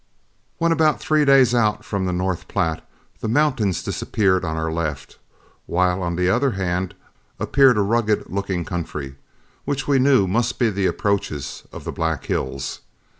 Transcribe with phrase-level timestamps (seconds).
[0.57, 2.83] When about three days out from the North Platte,
[3.19, 5.19] the mountains disappeared on our left,
[5.67, 6.95] while on the other hand
[7.39, 9.17] appeared a rugged looking country,
[9.63, 12.79] which we knew must be the approaches of the Black Hills.